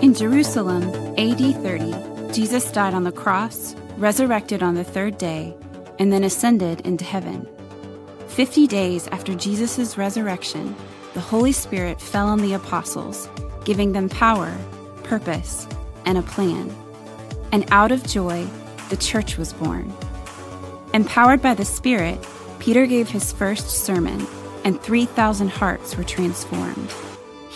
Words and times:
In 0.00 0.14
Jerusalem, 0.14 0.84
AD 1.18 1.40
30, 1.60 2.32
Jesus 2.32 2.70
died 2.70 2.94
on 2.94 3.02
the 3.02 3.10
cross, 3.10 3.74
resurrected 3.96 4.62
on 4.62 4.76
the 4.76 4.84
third 4.84 5.18
day, 5.18 5.56
and 5.98 6.12
then 6.12 6.22
ascended 6.22 6.82
into 6.82 7.04
heaven. 7.04 7.48
Fifty 8.28 8.68
days 8.68 9.08
after 9.08 9.34
Jesus' 9.34 9.98
resurrection, 9.98 10.76
the 11.14 11.20
Holy 11.20 11.50
Spirit 11.50 12.00
fell 12.00 12.28
on 12.28 12.40
the 12.40 12.52
apostles, 12.52 13.28
giving 13.64 13.90
them 13.90 14.08
power, 14.08 14.56
purpose, 15.02 15.66
and 16.06 16.16
a 16.16 16.22
plan. 16.22 16.72
And 17.50 17.66
out 17.72 17.90
of 17.90 18.06
joy, 18.06 18.46
the 18.90 18.96
church 18.96 19.36
was 19.36 19.52
born. 19.52 19.92
Empowered 20.94 21.42
by 21.42 21.54
the 21.54 21.64
Spirit, 21.64 22.24
Peter 22.60 22.86
gave 22.86 23.08
his 23.08 23.32
first 23.32 23.68
sermon, 23.68 24.28
and 24.62 24.80
3,000 24.80 25.48
hearts 25.48 25.96
were 25.96 26.04
transformed. 26.04 26.94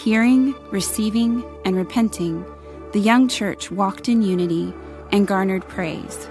Hearing, 0.02 0.56
receiving, 0.72 1.44
and 1.64 1.76
repenting, 1.76 2.44
the 2.92 2.98
young 2.98 3.28
church 3.28 3.70
walked 3.70 4.08
in 4.08 4.20
unity 4.20 4.74
and 5.12 5.28
garnered 5.28 5.62
praise. 5.68 6.26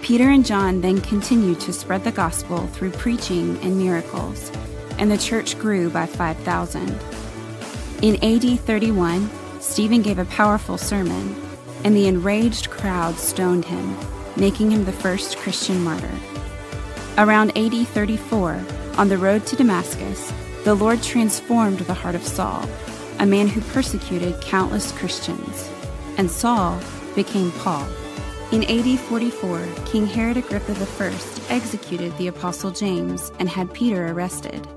Peter 0.00 0.28
and 0.28 0.46
John 0.46 0.80
then 0.80 1.00
continued 1.00 1.58
to 1.62 1.72
spread 1.72 2.04
the 2.04 2.12
gospel 2.12 2.68
through 2.68 2.92
preaching 2.92 3.58
and 3.64 3.76
miracles, 3.78 4.52
and 4.96 5.10
the 5.10 5.18
church 5.18 5.58
grew 5.58 5.90
by 5.90 6.06
5,000. 6.06 6.96
In 8.02 8.14
AD 8.22 8.60
31, 8.60 9.28
Stephen 9.58 10.00
gave 10.00 10.20
a 10.20 10.24
powerful 10.26 10.78
sermon, 10.78 11.34
and 11.82 11.96
the 11.96 12.06
enraged 12.06 12.70
crowd 12.70 13.16
stoned 13.16 13.64
him, 13.64 13.96
making 14.36 14.70
him 14.70 14.84
the 14.84 14.92
first 14.92 15.36
Christian 15.38 15.82
martyr. 15.82 16.14
Around 17.16 17.58
AD 17.58 17.88
34, 17.88 18.64
on 18.98 19.08
the 19.08 19.18
road 19.18 19.44
to 19.46 19.56
Damascus, 19.56 20.32
the 20.68 20.74
Lord 20.74 21.02
transformed 21.02 21.78
the 21.78 21.94
heart 21.94 22.14
of 22.14 22.22
Saul, 22.22 22.68
a 23.20 23.24
man 23.24 23.48
who 23.48 23.62
persecuted 23.72 24.38
countless 24.42 24.92
Christians, 24.92 25.66
and 26.18 26.30
Saul 26.30 26.78
became 27.14 27.52
Paul. 27.52 27.88
In 28.52 28.64
AD 28.64 29.00
44, 29.00 29.66
King 29.86 30.06
Herod 30.06 30.36
Agrippa 30.36 30.76
I 31.00 31.14
executed 31.48 32.14
the 32.18 32.26
Apostle 32.26 32.70
James 32.70 33.32
and 33.38 33.48
had 33.48 33.72
Peter 33.72 34.08
arrested. 34.08 34.68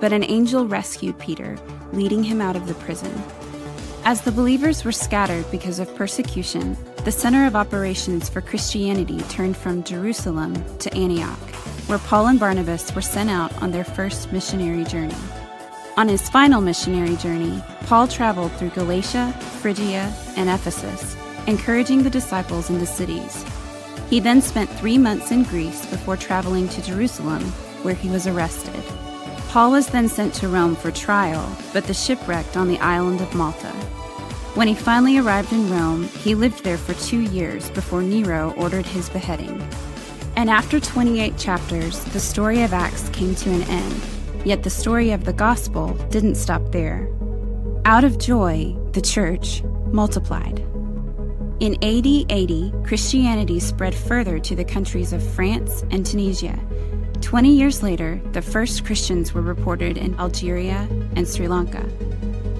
But 0.00 0.12
an 0.12 0.22
angel 0.22 0.68
rescued 0.68 1.18
Peter, 1.18 1.58
leading 1.92 2.22
him 2.22 2.40
out 2.40 2.54
of 2.54 2.68
the 2.68 2.74
prison. 2.74 3.20
As 4.04 4.20
the 4.20 4.30
believers 4.30 4.84
were 4.84 4.92
scattered 4.92 5.50
because 5.50 5.80
of 5.80 5.92
persecution, 5.96 6.76
the 7.04 7.10
center 7.10 7.44
of 7.44 7.56
operations 7.56 8.28
for 8.28 8.40
Christianity 8.40 9.18
turned 9.22 9.56
from 9.56 9.82
Jerusalem 9.82 10.54
to 10.78 10.94
Antioch, 10.94 11.40
where 11.86 11.98
Paul 11.98 12.28
and 12.28 12.40
Barnabas 12.40 12.94
were 12.94 13.02
sent 13.02 13.30
out 13.30 13.52
on 13.62 13.70
their 13.70 13.84
first 13.84 14.32
missionary 14.32 14.84
journey. 14.84 15.14
On 15.96 16.08
his 16.08 16.28
final 16.28 16.60
missionary 16.60 17.16
journey, 17.16 17.62
Paul 17.82 18.08
traveled 18.08 18.52
through 18.52 18.70
Galatia, 18.70 19.32
Phrygia, 19.60 20.12
and 20.36 20.48
Ephesus, 20.48 21.16
encouraging 21.46 22.02
the 22.02 22.10
disciples 22.10 22.70
in 22.70 22.78
the 22.78 22.86
cities. 22.86 23.44
He 24.10 24.18
then 24.18 24.40
spent 24.42 24.70
three 24.70 24.98
months 24.98 25.30
in 25.30 25.44
Greece 25.44 25.86
before 25.86 26.16
traveling 26.16 26.68
to 26.70 26.82
Jerusalem, 26.82 27.42
where 27.82 27.94
he 27.94 28.08
was 28.08 28.26
arrested. 28.26 28.82
Paul 29.48 29.70
was 29.70 29.86
then 29.86 30.08
sent 30.08 30.34
to 30.34 30.48
Rome 30.48 30.74
for 30.74 30.90
trial, 30.90 31.48
but 31.72 31.84
the 31.84 31.94
shipwrecked 31.94 32.56
on 32.56 32.66
the 32.66 32.78
island 32.78 33.20
of 33.20 33.34
Malta. 33.34 33.70
When 34.54 34.68
he 34.68 34.74
finally 34.74 35.18
arrived 35.18 35.52
in 35.52 35.70
Rome, 35.70 36.04
he 36.08 36.34
lived 36.34 36.64
there 36.64 36.78
for 36.78 36.94
two 36.94 37.20
years 37.20 37.70
before 37.70 38.02
Nero 38.02 38.52
ordered 38.56 38.86
his 38.86 39.08
beheading. 39.08 39.60
And 40.36 40.50
after 40.50 40.80
28 40.80 41.38
chapters, 41.38 42.02
the 42.06 42.20
story 42.20 42.62
of 42.62 42.72
Acts 42.72 43.08
came 43.10 43.34
to 43.36 43.50
an 43.50 43.62
end. 43.62 44.02
Yet 44.44 44.62
the 44.62 44.70
story 44.70 45.12
of 45.12 45.24
the 45.24 45.32
gospel 45.32 45.94
didn't 46.10 46.34
stop 46.34 46.72
there. 46.72 47.08
Out 47.84 48.02
of 48.02 48.18
joy, 48.18 48.76
the 48.92 49.00
church 49.00 49.62
multiplied. 49.92 50.58
In 51.60 51.74
AD 51.84 52.06
80, 52.30 52.72
Christianity 52.84 53.60
spread 53.60 53.94
further 53.94 54.38
to 54.40 54.56
the 54.56 54.64
countries 54.64 55.12
of 55.12 55.22
France 55.34 55.84
and 55.90 56.04
Tunisia. 56.04 56.58
Twenty 57.20 57.54
years 57.54 57.82
later, 57.82 58.20
the 58.32 58.42
first 58.42 58.84
Christians 58.84 59.32
were 59.32 59.40
reported 59.40 59.96
in 59.96 60.18
Algeria 60.20 60.88
and 61.16 61.26
Sri 61.26 61.46
Lanka. 61.46 61.82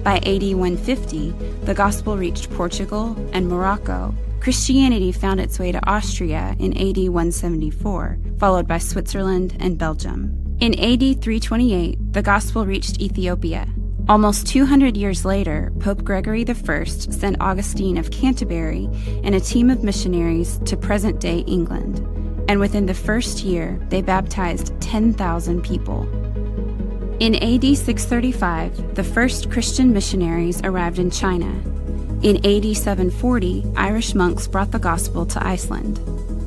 By 0.03 0.17
AD 0.19 0.43
150, 0.43 1.31
the 1.65 1.73
gospel 1.73 2.17
reached 2.17 2.49
Portugal 2.51 3.15
and 3.33 3.47
Morocco. 3.47 4.15
Christianity 4.45 5.11
found 5.11 5.39
its 5.39 5.57
way 5.57 5.71
to 5.71 5.89
Austria 5.89 6.55
in 6.59 6.77
AD 6.77 7.09
174, 7.09 8.19
followed 8.37 8.67
by 8.67 8.77
Switzerland 8.77 9.57
and 9.59 9.75
Belgium. 9.75 10.55
In 10.59 10.75
AD 10.75 11.19
328, 11.19 12.13
the 12.13 12.21
gospel 12.21 12.63
reached 12.63 13.01
Ethiopia. 13.01 13.65
Almost 14.07 14.45
200 14.45 14.95
years 14.95 15.25
later, 15.25 15.73
Pope 15.79 16.03
Gregory 16.03 16.45
I 16.47 16.83
sent 16.83 17.41
Augustine 17.41 17.97
of 17.97 18.11
Canterbury 18.11 18.87
and 19.23 19.33
a 19.33 19.39
team 19.39 19.71
of 19.71 19.83
missionaries 19.83 20.59
to 20.65 20.77
present 20.77 21.19
day 21.19 21.39
England. 21.47 21.97
And 22.47 22.59
within 22.59 22.85
the 22.85 22.93
first 22.93 23.43
year, 23.43 23.83
they 23.89 24.03
baptized 24.03 24.79
10,000 24.79 25.63
people. 25.63 26.03
In 27.19 27.33
AD 27.33 27.63
635, 27.75 28.93
the 28.93 29.03
first 29.03 29.49
Christian 29.49 29.91
missionaries 29.91 30.61
arrived 30.63 30.99
in 30.99 31.09
China. 31.09 31.74
In 32.25 32.37
AD 32.37 32.75
740, 32.75 33.63
Irish 33.77 34.15
monks 34.15 34.47
brought 34.47 34.71
the 34.71 34.79
gospel 34.79 35.25
to 35.27 35.45
Iceland 35.45 35.99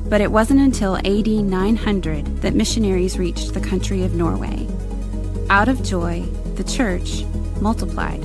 but 0.09 0.21
it 0.21 0.31
wasn't 0.31 0.59
until 0.59 0.97
AD 0.97 1.27
900 1.27 2.41
that 2.41 2.55
missionaries 2.55 3.19
reached 3.19 3.53
the 3.53 3.61
country 3.61 4.03
of 4.03 4.15
Norway. 4.15 4.67
Out 5.49 5.69
of 5.69 5.83
joy, 5.83 6.21
the 6.55 6.63
church 6.63 7.23
multiplied. 7.61 8.21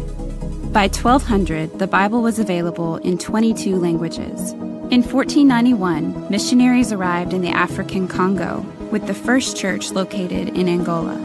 By 0.72 0.88
1200, 0.88 1.78
the 1.78 1.87
Bible 1.87 2.22
was 2.22 2.38
available 2.38 2.97
in 2.97 3.19
22 3.19 3.76
languages. 3.76 4.53
In 4.91 5.03
1491, 5.03 6.31
missionaries 6.31 6.91
arrived 6.91 7.34
in 7.34 7.43
the 7.43 7.50
African 7.50 8.09
Congo, 8.09 8.60
with 8.91 9.06
the 9.06 9.14
first 9.14 9.56
church 9.56 9.93
located 9.93 10.56
in 10.56 10.69
Angola. 10.69 11.20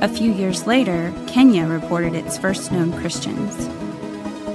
A 0.00 0.08
few 0.08 0.32
years 0.32 0.66
later, 0.66 1.12
Kenya 1.26 1.66
reported 1.66 2.14
its 2.14 2.38
first 2.38 2.72
known 2.72 2.92
Christians. 2.98 3.68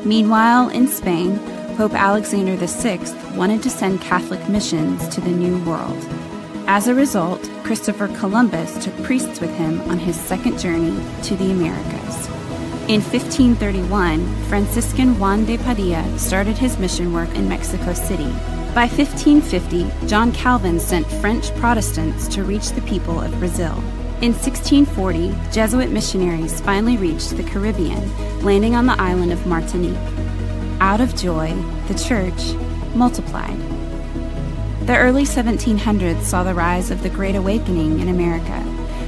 Meanwhile, 0.06 0.70
in 0.70 0.88
Spain, 0.88 1.40
Pope 1.78 1.96
Alexander 1.96 2.56
VI 2.56 3.00
wanted 3.36 3.64
to 3.64 3.72
send 3.72 4.02
Catholic 4.02 4.48
missions 4.48 5.08
to 5.10 5.20
the 5.20 5.32
New 5.32 5.58
World. 5.66 5.98
As 6.68 6.88
a 6.88 6.94
result, 6.94 7.42
Christopher 7.64 8.08
Columbus 8.10 8.84
took 8.84 8.96
priests 9.04 9.42
with 9.42 9.50
him 9.56 9.82
on 9.90 9.98
his 9.98 10.16
second 10.16 10.60
journey 10.60 10.96
to 11.24 11.36
the 11.36 11.52
Americas. 11.52 12.28
In 12.88 13.02
1531, 13.02 14.44
Franciscan 14.44 15.18
Juan 15.20 15.44
de 15.44 15.58
Padilla 15.58 16.20
started 16.20 16.56
his 16.56 16.78
mission 16.78 17.12
work 17.12 17.34
in 17.34 17.50
Mexico 17.50 17.94
City. 17.94 18.32
By 18.76 18.88
1550, 18.88 20.08
John 20.08 20.32
Calvin 20.34 20.80
sent 20.80 21.08
French 21.08 21.52
Protestants 21.56 22.28
to 22.28 22.44
reach 22.44 22.70
the 22.74 22.82
people 22.82 23.20
of 23.20 23.38
Brazil. 23.40 23.84
In 24.26 24.34
1640, 24.34 25.52
Jesuit 25.52 25.92
missionaries 25.92 26.60
finally 26.60 26.98
reached 26.98 27.38
the 27.38 27.44
Caribbean, 27.44 28.44
landing 28.44 28.74
on 28.74 28.88
the 28.88 29.00
island 29.00 29.32
of 29.32 29.46
Martinique. 29.46 29.96
Out 30.80 31.00
of 31.00 31.16
joy, 31.16 31.54
the 31.88 31.94
church 31.94 32.56
multiplied. 32.96 33.56
The 34.88 34.98
early 34.98 35.26
1700s 35.26 36.24
saw 36.24 36.44
the 36.44 36.56
rise 36.56 36.90
of 36.90 37.04
the 37.04 37.10
Great 37.12 37.36
Awakening 37.36 38.00
in 38.00 38.08
America, 38.08 38.60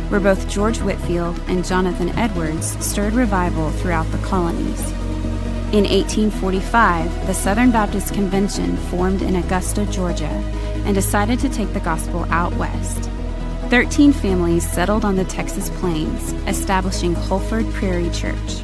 where 0.10 0.20
both 0.20 0.48
George 0.48 0.78
Whitefield 0.82 1.42
and 1.48 1.66
Jonathan 1.66 2.10
Edwards 2.10 2.78
stirred 2.86 3.14
revival 3.14 3.72
throughout 3.72 4.12
the 4.12 4.20
colonies. 4.20 4.88
In 5.74 5.86
1845, 5.86 7.26
the 7.26 7.34
Southern 7.34 7.72
Baptist 7.72 8.14
Convention 8.14 8.78
formed 8.92 9.24
in 9.24 9.38
Augusta, 9.38 9.88
Georgia, 9.88 10.44
and 10.86 10.94
decided 10.94 11.40
to 11.40 11.50
take 11.50 11.74
the 11.74 11.80
gospel 11.80 12.28
out 12.30 12.54
west. 12.58 13.10
Thirteen 13.70 14.14
families 14.14 14.66
settled 14.66 15.04
on 15.04 15.18
the 15.18 15.26
Texas 15.26 15.70
plains, 15.72 16.32
establishing 16.48 17.14
Holford 17.14 17.70
Prairie 17.74 18.10
Church. 18.12 18.64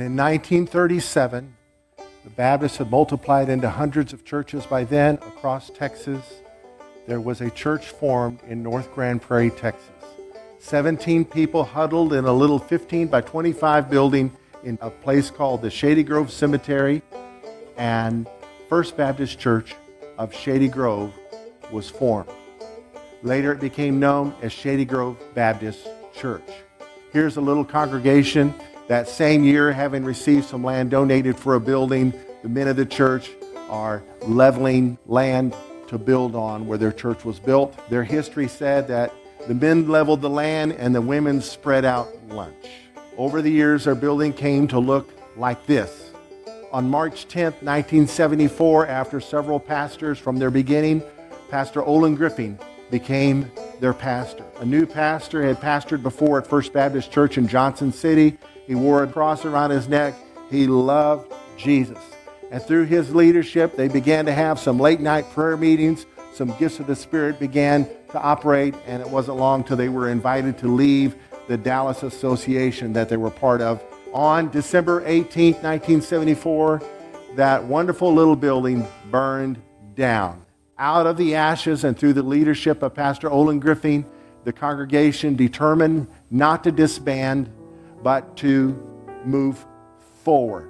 In 0.00 0.16
1937, 0.16 1.54
the 1.98 2.30
Baptists 2.30 2.78
had 2.78 2.90
multiplied 2.90 3.50
into 3.50 3.68
hundreds 3.68 4.14
of 4.14 4.24
churches 4.24 4.64
by 4.64 4.84
then 4.84 5.16
across 5.16 5.68
Texas. 5.68 6.24
There 7.06 7.20
was 7.20 7.42
a 7.42 7.50
church 7.50 7.88
formed 7.88 8.40
in 8.48 8.62
North 8.62 8.90
Grand 8.94 9.20
Prairie, 9.20 9.50
Texas. 9.50 9.90
17 10.60 11.26
people 11.26 11.62
huddled 11.62 12.14
in 12.14 12.24
a 12.24 12.32
little 12.32 12.58
15 12.58 13.08
by 13.08 13.20
25 13.20 13.90
building 13.90 14.34
in 14.62 14.78
a 14.80 14.88
place 14.88 15.30
called 15.30 15.60
the 15.60 15.68
Shady 15.68 16.04
Grove 16.04 16.32
Cemetery, 16.32 17.02
and 17.76 18.26
First 18.70 18.96
Baptist 18.96 19.38
Church 19.38 19.74
of 20.16 20.34
Shady 20.34 20.68
Grove 20.68 21.12
was 21.72 21.88
formed. 21.88 22.30
Later, 23.22 23.52
it 23.52 23.60
became 23.60 23.98
known 23.98 24.34
as 24.42 24.52
Shady 24.52 24.84
Grove 24.84 25.16
Baptist 25.34 25.86
Church. 26.14 26.48
Here's 27.12 27.36
a 27.36 27.40
little 27.40 27.64
congregation 27.64 28.54
that 28.86 29.08
same 29.08 29.44
year, 29.44 29.72
having 29.72 30.04
received 30.04 30.44
some 30.44 30.62
land 30.62 30.90
donated 30.90 31.38
for 31.38 31.54
a 31.54 31.60
building, 31.60 32.12
the 32.42 32.50
men 32.50 32.68
of 32.68 32.76
the 32.76 32.84
church 32.84 33.30
are 33.70 34.02
leveling 34.22 34.98
land 35.06 35.56
to 35.88 35.96
build 35.96 36.34
on 36.34 36.66
where 36.66 36.76
their 36.76 36.92
church 36.92 37.24
was 37.24 37.38
built. 37.38 37.74
Their 37.88 38.04
history 38.04 38.46
said 38.46 38.88
that 38.88 39.12
the 39.48 39.54
men 39.54 39.88
leveled 39.88 40.20
the 40.20 40.28
land 40.28 40.72
and 40.72 40.94
the 40.94 41.00
women 41.00 41.40
spread 41.40 41.86
out 41.86 42.08
lunch. 42.28 42.66
Over 43.16 43.40
the 43.40 43.50
years, 43.50 43.84
their 43.84 43.94
building 43.94 44.32
came 44.34 44.68
to 44.68 44.78
look 44.78 45.10
like 45.36 45.64
this. 45.66 46.10
On 46.72 46.90
March 46.90 47.26
10th, 47.28 47.62
1974, 47.62 48.86
after 48.86 49.20
several 49.20 49.60
pastors 49.60 50.18
from 50.18 50.38
their 50.38 50.50
beginning, 50.50 51.02
Pastor 51.54 51.84
Olin 51.84 52.16
Griffin 52.16 52.58
became 52.90 53.48
their 53.78 53.94
pastor. 53.94 54.44
A 54.58 54.64
new 54.64 54.86
pastor 54.86 55.40
had 55.46 55.60
pastored 55.60 56.02
before 56.02 56.38
at 56.38 56.48
First 56.48 56.72
Baptist 56.72 57.12
Church 57.12 57.38
in 57.38 57.46
Johnson 57.46 57.92
City. 57.92 58.36
He 58.66 58.74
wore 58.74 59.04
a 59.04 59.06
cross 59.06 59.44
around 59.44 59.70
his 59.70 59.86
neck. 59.86 60.14
He 60.50 60.66
loved 60.66 61.32
Jesus. 61.56 62.00
And 62.50 62.60
through 62.60 62.86
his 62.86 63.14
leadership, 63.14 63.76
they 63.76 63.86
began 63.86 64.26
to 64.26 64.32
have 64.32 64.58
some 64.58 64.80
late 64.80 64.98
night 64.98 65.30
prayer 65.30 65.56
meetings. 65.56 66.06
Some 66.32 66.52
gifts 66.58 66.80
of 66.80 66.88
the 66.88 66.96
Spirit 66.96 67.38
began 67.38 67.88
to 68.10 68.20
operate, 68.20 68.74
and 68.84 69.00
it 69.00 69.08
wasn't 69.08 69.38
long 69.38 69.62
till 69.62 69.76
they 69.76 69.88
were 69.88 70.10
invited 70.10 70.58
to 70.58 70.66
leave 70.66 71.14
the 71.46 71.56
Dallas 71.56 72.02
Association 72.02 72.92
that 72.94 73.08
they 73.08 73.16
were 73.16 73.30
part 73.30 73.60
of. 73.60 73.80
On 74.12 74.50
December 74.50 75.04
18, 75.06 75.54
1974, 75.62 76.82
that 77.36 77.62
wonderful 77.62 78.12
little 78.12 78.34
building 78.34 78.84
burned 79.12 79.62
down. 79.94 80.44
Out 80.78 81.06
of 81.06 81.16
the 81.16 81.36
ashes 81.36 81.84
and 81.84 81.96
through 81.96 82.14
the 82.14 82.22
leadership 82.22 82.82
of 82.82 82.94
Pastor 82.94 83.30
Olin 83.30 83.60
Griffin, 83.60 84.04
the 84.42 84.52
congregation 84.52 85.36
determined 85.36 86.08
not 86.32 86.64
to 86.64 86.72
disband, 86.72 87.48
but 88.02 88.36
to 88.38 88.74
move 89.24 89.64
forward. 90.24 90.68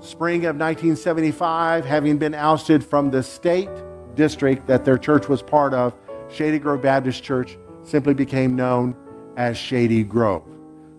Spring 0.00 0.46
of 0.46 0.56
1975, 0.56 1.84
having 1.84 2.18
been 2.18 2.34
ousted 2.34 2.84
from 2.84 3.10
the 3.10 3.22
state 3.22 3.70
district 4.16 4.66
that 4.66 4.84
their 4.84 4.98
church 4.98 5.28
was 5.28 5.42
part 5.42 5.72
of, 5.72 5.94
Shady 6.28 6.58
Grove 6.58 6.82
Baptist 6.82 7.22
Church 7.22 7.56
simply 7.84 8.14
became 8.14 8.56
known 8.56 8.96
as 9.36 9.56
Shady 9.56 10.02
Grove. 10.02 10.42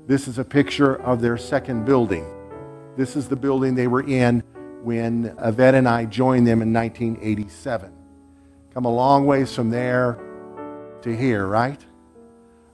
This 0.07 0.25
is 0.25 0.39
a 0.39 0.45
picture 0.45 0.95
of 1.01 1.19
their 1.19 1.37
second 1.37 1.85
building. 1.85 2.25
This 2.95 3.17
is 3.17 3.27
the 3.27 3.35
building 3.35 3.75
they 3.75 3.87
were 3.87 4.03
in 4.03 4.39
when 4.83 5.35
Yvette 5.43 5.75
and 5.75 5.87
I 5.87 6.05
joined 6.05 6.47
them 6.47 6.61
in 6.61 6.71
1987. 6.71 7.96
Come 8.77 8.85
a 8.85 8.93
long 8.93 9.25
ways 9.25 9.55
from 9.55 9.71
there 9.71 10.19
to 11.01 11.09
here, 11.09 11.47
right? 11.47 11.83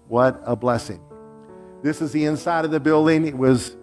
What 0.10 0.42
a 0.44 0.54
blessing. 0.54 1.00
This 1.82 2.02
is 2.02 2.12
the 2.12 2.26
inside 2.26 2.66
of 2.66 2.72
the 2.72 2.80
building. 2.82 3.26
It 3.26 3.38
was 3.38 3.78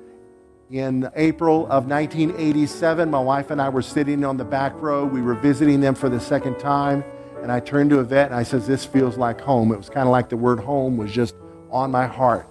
in 0.70 1.08
April 1.16 1.62
of 1.70 1.86
1987. 1.86 3.10
My 3.10 3.20
wife 3.20 3.50
and 3.50 3.58
I 3.58 3.70
were 3.70 3.80
sitting 3.80 4.22
on 4.22 4.36
the 4.36 4.44
back 4.44 4.74
row. 4.82 5.06
We 5.06 5.22
were 5.22 5.32
visiting 5.32 5.80
them 5.80 5.94
for 5.94 6.10
the 6.10 6.20
second 6.20 6.58
time. 6.58 7.02
And 7.42 7.50
I 7.50 7.58
turned 7.58 7.88
to 7.88 8.00
Yvette 8.00 8.26
and 8.26 8.34
I 8.34 8.42
says, 8.42 8.66
This 8.66 8.84
feels 8.84 9.16
like 9.16 9.40
home. 9.40 9.72
It 9.72 9.78
was 9.78 9.88
kind 9.88 10.06
of 10.06 10.12
like 10.12 10.28
the 10.28 10.36
word 10.36 10.60
home 10.60 10.98
was 10.98 11.10
just 11.10 11.34
on 11.70 11.90
my 11.90 12.06
heart. 12.06 12.46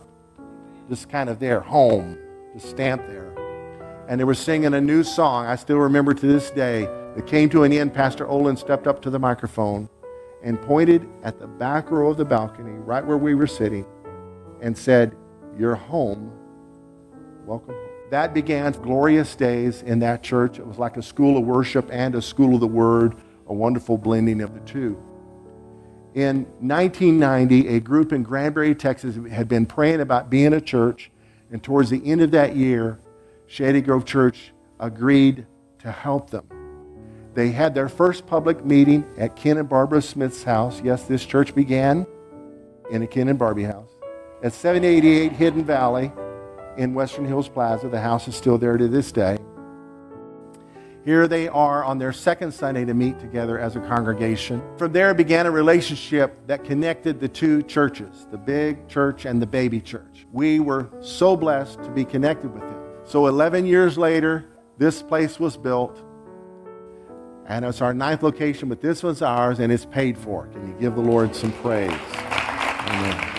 Just 0.89 1.10
kind 1.10 1.30
of 1.30 1.38
there, 1.38 1.60
home, 1.60 2.18
just 2.56 2.71
stamped 2.71 3.07
there. 3.07 3.38
And 4.09 4.19
they 4.19 4.23
were 4.23 4.33
singing 4.33 4.73
a 4.73 4.81
new 4.81 5.03
song. 5.03 5.45
I 5.45 5.56
still 5.56 5.77
remember 5.77 6.15
to 6.15 6.25
this 6.25 6.50
day. 6.50 6.89
It 7.15 7.27
came 7.27 7.47
to 7.51 7.63
an 7.63 7.71
end. 7.71 7.94
Pastor 7.94 8.27
Olin 8.27 8.57
stepped 8.57 8.88
up 8.88 9.03
to 9.03 9.11
the 9.11 9.19
microphone 9.19 9.88
and 10.44 10.59
pointed 10.63 11.07
at 11.23 11.39
the 11.39 11.45
back 11.45 11.91
row 11.91 12.09
of 12.09 12.17
the 12.17 12.25
balcony, 12.25 12.71
right 12.71 13.06
where 13.06 13.19
we 13.19 13.35
were 13.35 13.45
sitting, 13.45 13.85
and 14.61 14.75
said, 14.75 15.15
You're 15.57 15.75
home. 15.75 16.31
Welcome 17.45 17.75
home. 17.75 17.89
That 18.09 18.33
began 18.33 18.71
glorious 18.71 19.35
days 19.35 19.83
in 19.83 20.00
that 20.00 20.23
church. 20.23 20.57
It 20.57 20.65
was 20.65 20.79
like 20.79 20.97
a 20.97 21.03
school 21.03 21.38
of 21.38 21.45
worship 21.45 21.88
and 21.91 22.15
a 22.15 22.21
school 22.21 22.56
of 22.56 22.61
the 22.61 22.67
word, 22.67 23.15
a 23.45 23.53
wonderful 23.53 24.00
blending 24.00 24.41
of 24.41 24.56
the 24.56 24.59
two. 24.61 24.97
In 26.15 26.45
1990, 26.61 27.67
a 27.67 27.79
group 27.79 28.11
in 28.11 28.23
Granbury, 28.23 28.73
Texas 28.73 29.19
had 29.31 29.47
been 29.47 29.67
praying 29.67 30.01
about 30.01 30.31
being 30.31 30.53
a 30.53 30.61
church, 30.61 31.11
and 31.51 31.61
towards 31.61 31.91
the 31.91 32.03
end 32.03 32.21
of 32.21 32.31
that 32.31 32.56
year, 32.56 32.97
Shady 33.49 33.81
Grove 33.81 34.05
Church 34.05 34.53
agreed 34.79 35.47
to 35.79 35.91
help 35.91 36.29
them. 36.29 36.45
They 37.33 37.49
had 37.49 37.73
their 37.73 37.89
first 37.89 38.27
public 38.27 38.63
meeting 38.63 39.03
at 39.17 39.35
Ken 39.35 39.57
and 39.57 39.67
Barbara 39.67 40.03
Smith's 40.03 40.43
house. 40.43 40.81
Yes, 40.83 41.05
this 41.05 41.25
church 41.25 41.55
began 41.55 42.05
in 42.91 43.01
a 43.01 43.07
Ken 43.07 43.27
and 43.27 43.39
Barbie 43.39 43.63
house. 43.63 43.89
At 44.43 44.53
788 44.53 45.31
Hidden 45.31 45.65
Valley 45.65 46.11
in 46.77 46.93
Western 46.93 47.25
Hills 47.25 47.49
Plaza. 47.49 47.89
The 47.89 47.99
house 47.99 48.27
is 48.27 48.35
still 48.35 48.59
there 48.59 48.77
to 48.77 48.87
this 48.87 49.11
day. 49.11 49.39
Here 51.03 51.27
they 51.27 51.47
are 51.47 51.83
on 51.83 51.97
their 51.97 52.13
second 52.13 52.51
Sunday 52.51 52.85
to 52.85 52.93
meet 52.93 53.19
together 53.19 53.57
as 53.57 53.75
a 53.75 53.79
congregation. 53.79 54.61
From 54.77 54.91
there 54.91 55.15
began 55.15 55.47
a 55.47 55.51
relationship 55.51 56.45
that 56.45 56.63
connected 56.63 57.19
the 57.19 57.27
two 57.27 57.63
churches, 57.63 58.27
the 58.29 58.37
big 58.37 58.87
church 58.87 59.25
and 59.25 59.41
the 59.41 59.47
baby 59.47 59.81
church. 59.81 60.27
We 60.31 60.59
were 60.59 60.87
so 61.01 61.35
blessed 61.35 61.81
to 61.83 61.89
be 61.89 62.05
connected 62.05 62.53
with 62.53 62.61
them. 62.61 62.78
So 63.09 63.25
11 63.25 63.65
years 63.65 63.97
later, 63.97 64.45
this 64.77 65.01
place 65.01 65.39
was 65.39 65.57
built. 65.57 66.00
And 67.47 67.65
it's 67.65 67.81
our 67.81 67.91
ninth 67.91 68.21
location, 68.21 68.69
but 68.69 68.81
this 68.81 69.01
one's 69.01 69.23
ours 69.23 69.57
and 69.57 69.73
it's 69.73 69.85
paid 69.85 70.15
for. 70.15 70.45
Can 70.45 70.67
you 70.67 70.75
give 70.79 70.94
the 70.94 71.01
Lord 71.01 71.35
some 71.35 71.51
praise? 71.53 71.89
Amen. 71.89 73.38